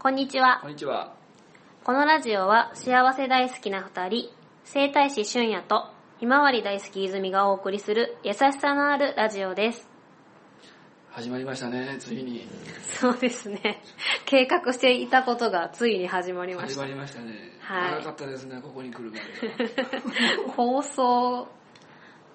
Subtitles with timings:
[0.00, 0.70] こんにちはこん。
[0.70, 1.12] にちは。
[1.84, 4.30] このラジオは幸せ大好きな二人、
[4.64, 5.86] 生態師俊也と
[6.20, 9.88] ひまわり大好き泉がお送りする優しさのあるラジオです。
[11.10, 12.46] 始まりましたね、ついに。
[12.84, 13.82] そうですね。
[14.24, 16.86] 計画していたことがついに始まりました始ま。
[16.86, 17.32] りましたね。
[17.60, 19.82] はい長かったですね、ここに来るまで
[20.46, 20.52] が。
[20.54, 21.48] 放送、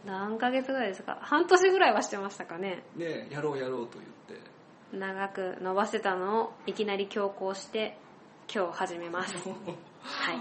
[0.06, 1.18] 何ヶ月ぐらいですか？
[1.22, 2.84] 半年ぐらいはしてましたかね。
[2.98, 4.52] ねやろうやろうと言って。
[4.94, 7.98] 長く伸ばしてたのをいきなり強行して
[8.54, 9.36] 今日始めます。
[10.02, 10.38] はい。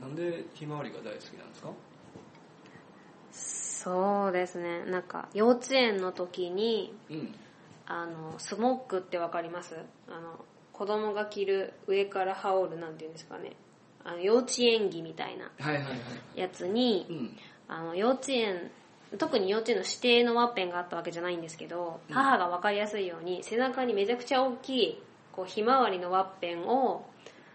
[0.00, 1.70] なんでひまわりが大好きなんですか？
[3.32, 4.84] そうですね。
[4.86, 7.34] なんか幼稚園の時にうん。
[7.88, 9.76] あの、スモックってわかります？
[10.08, 13.52] あの、子供が着る上から羽織るなんていうんですかね。
[14.02, 15.94] あの、幼稚園着みたいなはいはいはい。
[16.34, 17.38] やつにう、ん。
[17.68, 18.72] あの、幼稚園、
[19.18, 25.02] 特に幼稚園の指定のワッペンがあったわけじゃないんですけど、うん母がわかりやすいように、背中にめちゃくちゃ大きい、
[25.32, 27.06] こう、ひまわりのワッペンを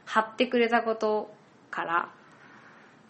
[0.05, 1.33] 貼ってくれたこと
[1.69, 2.09] から、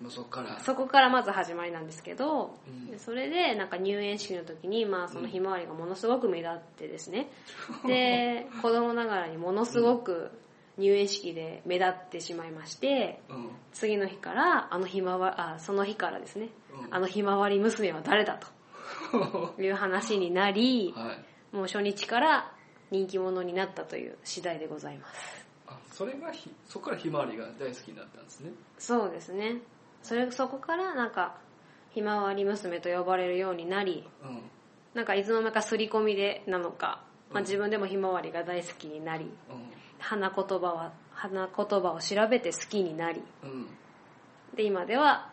[0.09, 0.59] そっから。
[0.59, 2.57] そこからまず始まりなんですけど、
[2.91, 7.29] うんそれでなんか入園式の時に、まあそのひまわりがものすごく目立ってですね。
[7.85, 10.31] で、子供ながらにものすごく
[10.77, 13.49] 入園式で目立ってしまいまして、うん。
[13.73, 21.55] 次の日から、あのひまわり、あ、その日からですね、うんあのひまわり娘は誰だと いう話になり、はい。
[21.55, 22.53] もう初日から
[22.91, 25.45] 人気者になったという次第でございます。
[25.67, 28.52] あ、それがひ、そこからひまわりが大好きになったんですね。
[28.78, 29.61] そうですね。
[30.02, 31.38] それ、そこからなんか、
[31.91, 34.41] ひまわり娘と呼ばれるようになり、うん。
[34.94, 39.28] なんかいつの間にか刷り込みでなのか、まあ、うん自分でもひまわりが大好きになり、う
[40.00, 43.23] 花言葉は、花言葉を調べて好きになり、ん。
[43.44, 43.67] うん。
[44.56, 45.30] で、今では、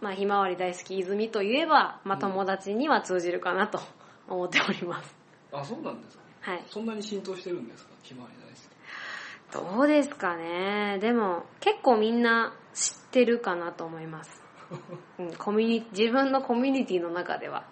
[0.00, 3.80] まあ、ひまわり大好き泉といえば、まあ、うん友達には通じるかなと
[4.28, 5.14] 思っております。
[5.52, 6.22] あ、そうなんですか。
[6.42, 6.64] はい。
[6.68, 7.90] そんなに浸透してるんですか？
[8.02, 9.76] ひまわり大好き。
[9.78, 10.98] どうですかね。
[11.00, 14.42] でも、結構みんな知ってるかなと思います。
[15.18, 17.64] うん、コミュニ自分のコミュニティの中では。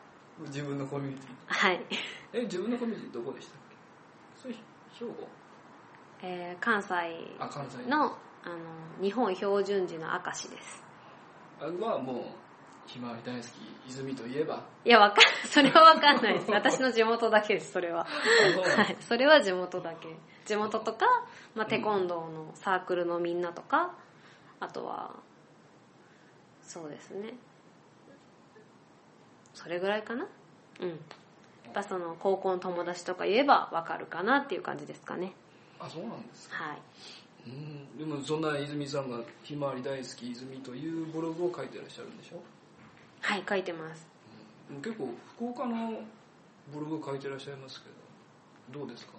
[0.47, 1.31] 自分のコミュニティ。
[1.47, 1.85] はい。
[2.33, 3.77] え、自分のコミュニティどこでしたっけ？
[4.41, 5.29] それ、兵庫？
[6.23, 6.95] えー関西
[7.39, 8.57] あ、関西の、あの、
[9.03, 10.84] 日本標準時の証です。
[11.65, 12.17] あはもう、
[12.87, 14.63] ひまわり大好き、泉といえば。
[14.85, 16.51] いや、わかん、それはわかんないです。
[16.51, 18.05] 私の地元だけです、それは。
[18.05, 18.97] はい。
[19.01, 20.09] それは地元だけ。
[20.45, 21.07] 地元とか、
[21.55, 23.95] まあ、テコンドーのサークルのみんなとか、
[24.61, 25.15] あとは、
[26.63, 27.33] そうですね。
[29.55, 30.27] それぐらいかな
[30.81, 30.89] うん。
[30.91, 30.99] やっ
[31.73, 35.33] ぱその、高校の友達とか言えばわかるかなっていう感じですかね。
[35.81, 36.63] あ、そうなんですか。
[36.63, 36.79] はい。
[38.15, 42.43] もそんな泉さんがひまわり大好き泉というブログを書いてらっしゃるんでしょ、
[43.21, 44.07] はい、書いてます。
[44.71, 46.01] うん、結構福岡の
[46.73, 47.89] ブログを書いてらっしゃいますけ
[48.73, 49.13] ど、どうですか？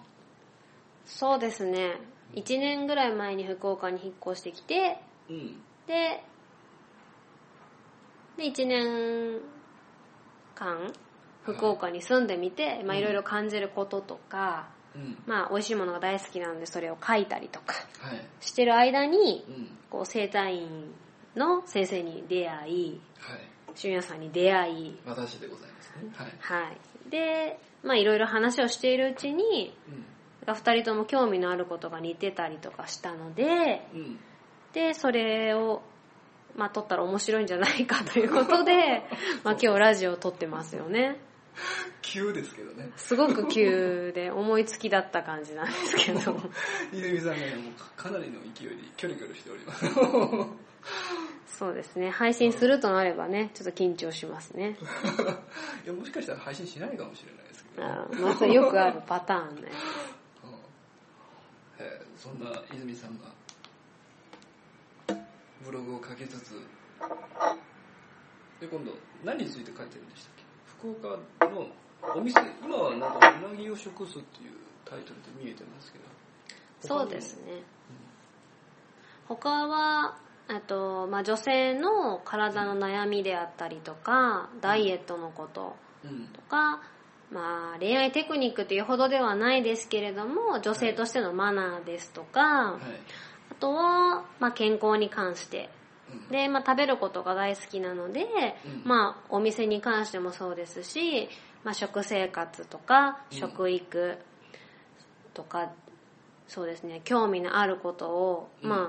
[1.04, 2.00] そうですね。
[2.34, 4.98] 1年ぐらい前に福岡に引っ越してきて、
[5.30, 5.60] うん。
[5.86, 6.24] で、
[8.36, 9.40] で、1年
[10.56, 10.92] 間、
[11.44, 15.22] 福岡に住んでみて、まあいろいろ感じることとか、うん。
[15.26, 18.26] まあ美味しいものが大好きなのでそれを書いたりとかはい。
[18.40, 19.68] してる間に、うん。
[19.90, 20.92] こう生体院
[21.36, 23.40] の先生に出会い、はい。
[23.74, 26.10] 俊也さんに出会い、私でございますね。
[26.14, 26.64] はい。
[26.64, 27.10] はい。
[27.10, 29.76] で、まあいろいろ話をしているうちに、
[30.46, 33.98] う二人とも興味のあることが似てたりとかしたので、ん。
[33.98, 34.18] うん。
[34.72, 35.82] で、それを、
[36.54, 39.04] まあ、撮ったら面白いんじゃないかということで、
[39.42, 41.16] まあ、今日ラジオを撮ってますよね。
[42.02, 42.90] 急ですけどね。
[42.96, 46.36] すごく急で思いつきだった感じなんですけど。
[46.92, 49.86] 泉さんがね、もうかなりの勢いでキョロキョロしております。
[51.58, 52.10] そうですね。
[52.10, 54.76] 配信するとなればね、ちょっと緊張しますね。
[55.84, 59.62] いやもしかしたら配信しないかもしれないですけど、あーまあ、それよくあるパターンね。
[60.44, 60.46] う
[61.82, 63.26] んえーそんな泉さんが
[65.64, 66.52] ブログを書きつつ
[68.60, 68.92] で今度
[69.24, 70.42] 何について書いてるんでしたっけ？
[70.78, 71.66] 福岡の
[72.14, 74.52] お店今はなんかうなぎを食すっていう
[74.84, 76.04] タイトルで見えてますけど。
[76.80, 77.62] そうですね。
[79.28, 80.16] 他は、
[80.48, 86.26] あと、まあ、女性の体の悩みであったりとか、ダイエットのことうん。
[86.28, 86.82] とか、
[87.32, 92.82] まあ、恋愛テクニックっていうほどではないですけれども、女性としてのマナーですとか、はい。
[93.50, 95.68] あとは、まあ、健康に関して。
[96.12, 96.28] うん。
[96.28, 98.26] で、まあ、食べることが大好きなので、
[98.64, 98.82] うん。
[98.84, 101.28] まあ、お店に関してもそうですし、
[101.64, 103.38] まあ、食生活とか、うん。
[103.38, 104.18] 食育
[105.34, 105.72] とか、
[106.48, 108.70] そうですね、興味のあることを、うん。
[108.70, 108.86] まあ、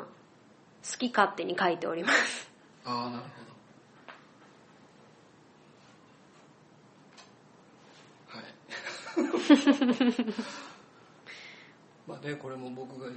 [0.89, 2.49] 好き勝手に書いております。
[2.85, 3.29] ああなるほ
[9.17, 10.17] ど。
[10.17, 10.33] はい。
[12.07, 13.07] まあねこれも僕が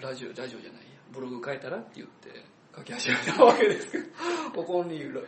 [0.00, 2.30] ラジオラジオじゃないやブログ書いたらって言って
[2.76, 4.04] 書き始めたわけですけど
[4.54, 5.22] ここにブ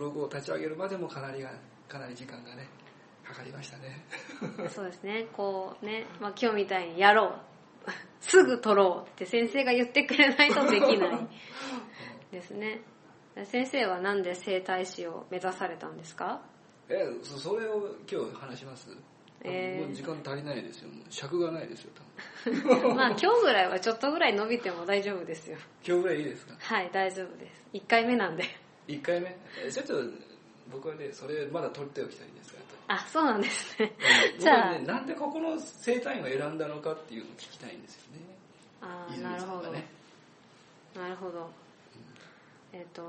[0.00, 1.50] ログを立ち上げるまでもかなりが
[1.88, 2.68] かなり時間がね
[3.24, 4.04] かかりましたね。
[4.70, 5.26] そうですね。
[5.32, 7.34] こうね、まあ、今日みたいにやろ
[7.86, 7.90] う。
[8.20, 11.28] すぐ取ろうって先生が言ってくれないとできない。
[12.30, 12.82] ですね。
[13.44, 16.40] 先生はなんで整体師を目指されたんですか？
[16.88, 18.96] えそそれを今日話します。
[19.42, 19.86] えー。
[19.86, 20.90] もう時間足りないですよ。
[21.10, 21.90] 尺がないですよ
[22.94, 25.56] まあ今日ぐらいはちょっとぐらい伸びても大丈夫ですよ。
[25.86, 26.54] 今日ぐらいいいですか？
[26.58, 27.62] はい大丈夫です。
[27.74, 28.44] 1回目なんで。
[28.88, 29.36] 1回目？
[29.64, 29.94] えちょっと
[30.70, 32.56] 僕はねそれまだ取っておきたいんですが
[32.88, 33.92] あそうなんですね。
[34.38, 38.20] じじゃあ、なんでここの生態院を選んだのかっていうのを聞きたいんですよね。
[38.80, 39.84] あー泉なるほど、ね。
[40.94, 41.50] なるほど。
[42.72, 43.02] えっ、と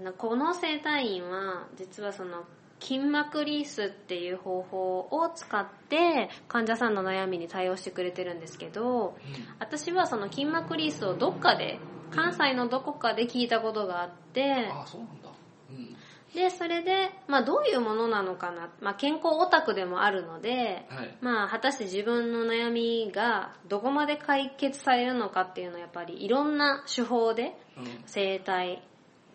[0.00, 2.44] なこの整体院は実はその
[2.80, 9.16] 筋膜リースっていう方法を使って患者さんの悩みに対応してくれてるんですけど
[9.58, 11.78] 私はその筋膜リースをどっかで
[12.10, 15.28] 関西のどこかで聞いたことがあってああそうなんだ。
[15.70, 15.96] うん。
[16.34, 21.16] でそれで、まあ、どういうものなのかな、まあ、健康オタクでもあるので、はい。
[21.20, 28.02] まあ、果たして自分の悩みがどこまで解決されるのかっていうのはやっぱりいろんな手法でうん。
[28.06, 28.82] 整体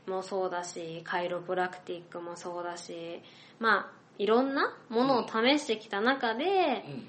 [0.08, 3.22] もそうだしカイロプラクティックもそうだし
[3.60, 7.08] まあいろんなものを試してきた中で、うん。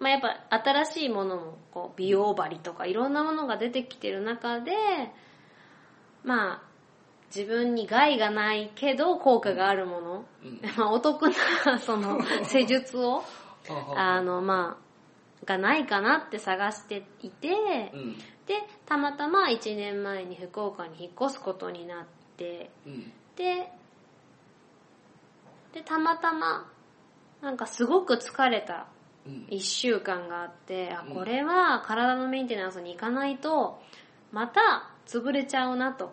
[0.00, 4.72] まあ、やっぱ新しいものもこう美容針とかいろんなものが出てきてる中で
[6.24, 6.62] まあ
[7.34, 10.60] 自分に害がないけど効果があるもの、うん。
[10.76, 11.28] まあ、お得
[11.66, 13.22] なその施術を。
[13.94, 14.89] あのまあ
[15.44, 18.16] がないかなって探していて、うん。
[18.46, 22.06] でたまたま1年前に福岡に引っ越すことになっ
[22.36, 23.12] てうん。
[23.36, 23.70] で
[25.72, 26.70] でたまたま
[27.40, 28.86] なんかすごく疲れた
[29.26, 29.46] うん。
[29.50, 31.14] 1週間があってあうん。
[31.14, 33.80] これは体のメンテナンスに行かないと
[34.32, 36.12] また潰れちゃうなと、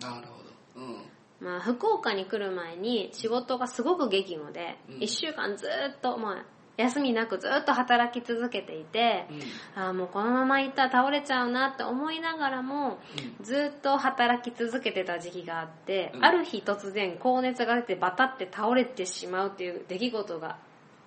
[0.00, 0.42] なるほ
[0.78, 0.86] ど。
[0.86, 0.96] うん。
[1.40, 4.98] まあ、福岡に来る前に仕事がすごく激務でうん。
[4.98, 6.46] 1週間ずっともう
[6.76, 9.82] 休みなくずっと働き続けていてうん。
[9.82, 12.98] あーもうこのまま行ったら倒れちゃうなって思いながらも
[13.42, 16.24] ずっと働き続けてた時期があって、うん。
[16.24, 20.58] ある日突然高熱が出てバタって倒れてしまうっていう出来事が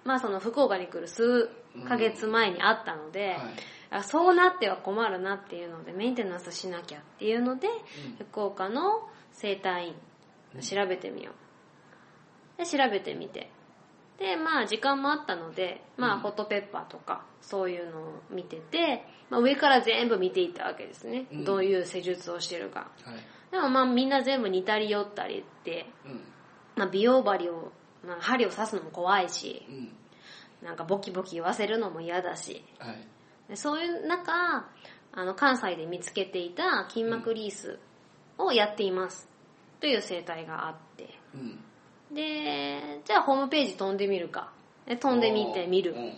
[0.06, 1.50] まあその福岡に来る数
[1.88, 3.38] ヶ月前にあったので、はい。
[3.92, 7.72] あそうなっては困るなっていうのでメンテナンスしなきゃっていうので、う
[8.24, 8.26] ん。
[8.28, 9.96] 福岡の整体院
[10.62, 11.36] 調べてみよう。
[12.58, 13.50] で調べてみて
[14.20, 16.22] でまあ時間もあったのでまあうん。
[16.22, 21.46] ホットペッパーとかそういうのを見てて、まあ、上から全部見ていったわけですね、うん。
[21.46, 22.92] どういう施術をしてるか。
[23.04, 23.16] はい。
[23.52, 26.22] でもまあみんな全部似たり寄ったりって、うん。
[26.76, 27.72] まあ、美容針を、
[28.06, 29.96] まあ、針を刺すのも怖いしうん。
[30.62, 32.64] なんかボキボキ言わせるのも嫌だし。
[32.78, 33.08] はい。
[33.48, 34.68] でそういう中
[35.12, 37.80] あの関西で見つけていた筋膜リース
[38.38, 39.28] をやっています。
[39.80, 41.10] という生態があって。
[41.34, 41.64] うん
[42.14, 44.52] でじゃあホームページ飛んでみるか。
[44.86, 45.94] で飛んでみてみる。
[45.94, 46.14] うん。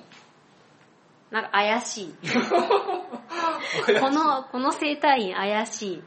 [1.31, 2.15] なんか怪しい。
[3.99, 6.03] このこの生態院怪しい。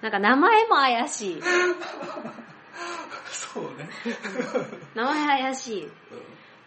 [0.00, 1.42] なんか名前も怪しい。
[3.30, 3.88] そうね。
[4.94, 5.88] 名前怪しい。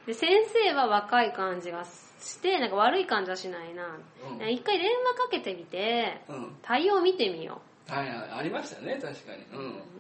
[0.06, 3.98] で先生は若い感じがしてなんか悪い感じはしないな、
[4.30, 4.50] うん。
[4.50, 6.58] 一回電話かけてみてうん。
[6.62, 9.44] 対応見てみよはいはいありましたね確かに。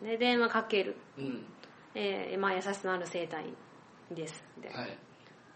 [0.02, 0.98] うで電話かける。
[1.18, 1.46] うんうん
[1.96, 3.46] えーまあ優しさのある生態
[4.12, 4.44] です。
[4.62, 4.98] で、はい。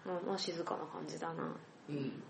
[0.06, 1.44] もうもう静かな感じだな。
[1.90, 2.24] うん。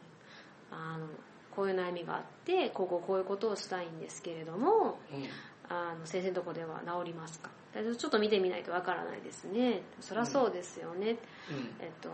[0.72, 1.08] あの
[1.56, 5.28] こういう悩みがあってこここういうことをしたいんですけれどもうん。
[5.70, 7.50] あの先生のとこでは治りますか。
[7.74, 9.82] ちょっと見てみないとわからないですね。
[10.00, 11.18] そりゃそうですよね、
[11.80, 12.10] えっと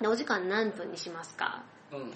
[0.00, 1.62] でお時間何分にしますか？
[1.92, 2.12] うんうん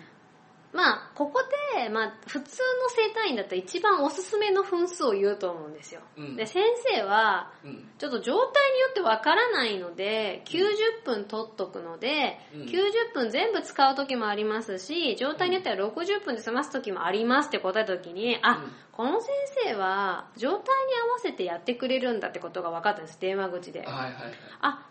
[0.75, 1.41] まあここ
[1.79, 2.45] で、まあ、普通の
[2.89, 6.37] 生体院だったら一番おすすめの分数を言うと思うんですよ、うん。
[6.37, 7.89] で先生はうん。
[7.97, 12.63] ちょっと状態によってわからないので90分取っとくので、うん。
[12.63, 18.73] 90分全部使う時もありますし状態によっては60分で済ます時もありますって答えた時にあ、うん。
[18.91, 19.31] この先
[19.65, 23.21] 生は状態に合わせてやってくれるんだってことが分かったんです。
[23.21, 23.81] 電話口で。
[23.81, 24.13] はいはいはい。
[24.61, 24.87] あ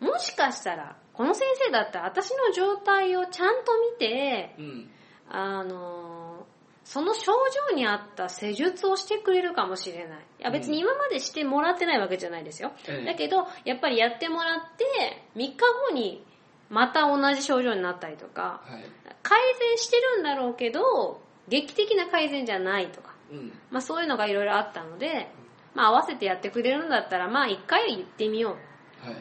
[0.00, 4.90] もしかしたらこの先生だったら私の状態をちゃんと見てうん
[5.30, 6.46] あの
[6.84, 7.32] その症
[7.70, 10.18] 状に合った施術をしてくれるかもしれない。
[10.40, 12.72] いや別に今までしてもらってないわけじゃないですよ。
[12.88, 13.04] ええ。
[13.04, 15.56] だけど、やっぱりやってもらって、3日
[15.88, 16.24] 後に
[16.68, 18.84] また同じ症状になったりとか、はい。
[19.22, 23.52] 改善してるんだろうけど、劇的な改善じゃないとか、うん。
[23.70, 25.30] まあそういうのがいろいろあったので、
[25.74, 28.56] まあ合わせてやってくれるんだったら、まあ一回言ってみよ
[29.04, 29.06] う。
[29.08, 29.14] はい。
[29.14, 29.18] っ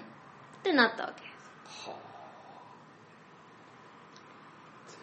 [0.63, 1.21] てなったわけ。
[1.21, 1.89] です。
[1.89, 1.95] は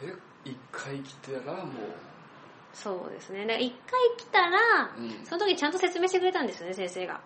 [0.03, 1.67] え一回来てらもう
[2.73, 3.41] そうですね。
[3.41, 4.59] だから一回来たら、
[4.99, 7.21] うんその時ちゃんと説明してくれたんですよね、先生が。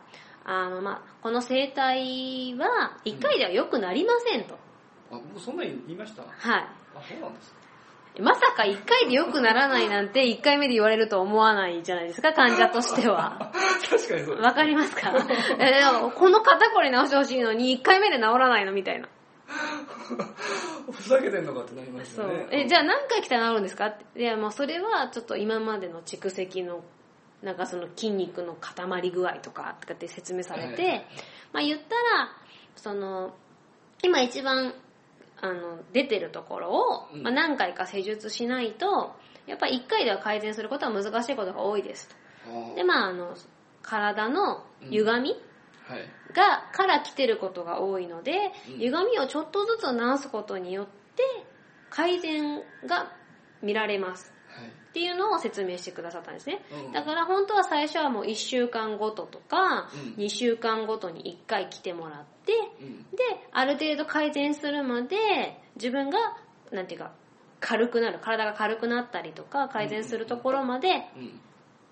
[0.45, 4.57] あの、まあ、この生態は一回では良くなりませんと。
[5.11, 6.23] あもうそんなに言いました？
[6.23, 6.63] はい。
[6.95, 7.61] あそうなんですか
[8.21, 13.53] まさか一回で良くならないなんて一回目で言われると思わないじゃないですか、患者としては。
[13.89, 15.13] 確かにそうですわかりますか？
[15.59, 19.09] えでもこの肩こり直してほしいのに一回目で治らないのみたいな。
[20.93, 22.49] ふざけてんのかってなりますそうよね。
[22.53, 23.87] え、じゃあ何回来たら治るんですか？
[23.87, 24.21] って。
[24.21, 26.83] いや、もうそれはちょっと今までの蓄積の、
[27.43, 31.07] なんかその筋肉の固まり具合とかとかって説明されて、はい
[31.53, 32.31] まあ言ったら、
[32.77, 33.35] その、
[34.03, 34.73] 今一番、
[35.41, 39.15] あの、出てるところを、うんまあ、何回か施術しないと、
[39.47, 42.15] やっぱり一回では改善することは難しいことが多いですと。
[42.77, 43.35] で、まああの、
[43.83, 45.41] 体の歪み、はい。
[46.33, 51.23] が、から来てることが多いので、うん歪みをちょっとずつ直すことによって、
[51.91, 53.13] 改善が
[53.63, 54.33] 見られます。
[54.49, 54.69] はい。
[54.69, 56.63] っていうのを説明してくださったんですね。
[56.87, 63.03] うんだから本当は最初はもう1週間ごととか、うん2週間ごとに1回来てもらって、うん。
[63.17, 65.17] で、ある程度改善するまで、
[65.77, 66.19] 自分が、
[66.73, 67.13] なんていうか、
[67.61, 71.41] 軽くなる、体が軽くなったりとか、改善するところまでうん。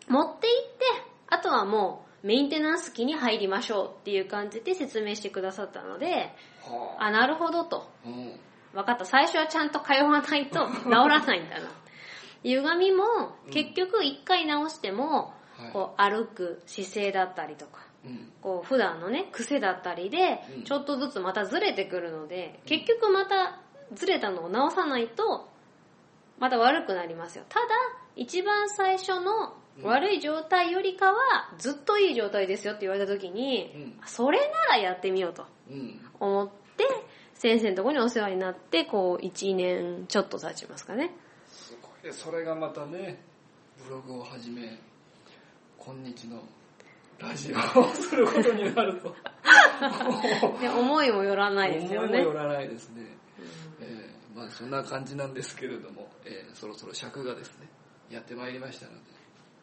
[0.08, 0.84] 持っていって、
[1.28, 7.04] あとはもうメンテナンス期に入りましょうっていう感じで説明してくださったので、はあ。
[7.04, 7.88] あ、なるほどと。
[8.04, 8.32] うん。
[8.72, 9.04] 分かった。
[9.04, 11.70] 最初はちゃんと通わないと治らないんだな。
[12.42, 13.04] 歪みも
[13.50, 15.72] 結局一回直しても、はい。
[15.72, 18.32] こう歩く姿勢だったりとか、うん。
[18.42, 23.60] こう普段のね、癖だったりでうん、ちょっとずつまたずれてくるので、結局また
[23.92, 25.48] ずれたのを直さないと、
[26.38, 27.44] また悪くなりますよ。
[27.48, 27.66] ただ、
[28.16, 31.14] 一番最初の悪い状態よりかは、
[31.58, 34.00] ずっといい状態ですよって言われた時に、うん。
[34.06, 36.00] それならやってみようとうん。
[36.18, 36.84] 思って、
[37.34, 41.10] 先生のところにお世話になって、こう、1年ちょっと経ちますかね。
[41.46, 42.12] すごい。
[42.12, 43.22] それがまたね、
[43.84, 44.78] ブログをはじめ、
[45.78, 46.42] 今日の
[47.18, 49.14] ラジオを することになると。
[50.60, 52.06] で、 思いもよらないですよね。
[52.08, 53.06] 思いもよらないですね。
[53.80, 57.68] えーまあそんな感じなんですけれども、えーそろそろ尺がですね、
[58.10, 58.98] やってまいりましたので、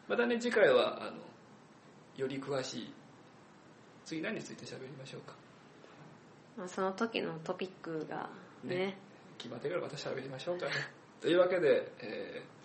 [0.08, 1.16] またね、次回は、あの、
[2.16, 2.94] より詳しい、
[4.04, 5.34] 次何について喋りましょうか。
[6.56, 8.30] まあその時のトピックが
[8.64, 8.98] ねね
[9.36, 10.72] 決まってからまた喋りましょうかね。
[11.20, 12.56] というわけで、えー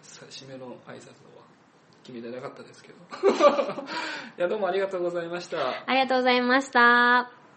[0.00, 1.42] さ締めの挨拶は
[2.04, 2.94] 決めてなかったですけど。
[4.38, 5.84] いや、どうもありがとうございました。
[5.86, 7.47] ありがとうございました。